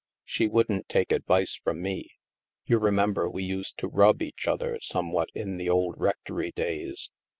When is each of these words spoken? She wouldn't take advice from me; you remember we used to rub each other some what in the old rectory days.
She 0.25 0.47
wouldn't 0.47 0.89
take 0.89 1.11
advice 1.11 1.53
from 1.63 1.79
me; 1.79 2.07
you 2.65 2.79
remember 2.79 3.29
we 3.29 3.43
used 3.43 3.77
to 3.77 3.87
rub 3.87 4.23
each 4.23 4.47
other 4.47 4.79
some 4.81 5.11
what 5.11 5.29
in 5.35 5.57
the 5.57 5.69
old 5.69 5.93
rectory 5.99 6.51
days. 6.53 7.11